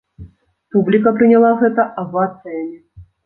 [0.75, 2.77] Публіка прыняла гэта авацыямі!